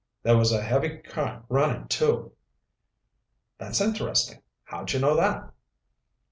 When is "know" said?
4.99-5.15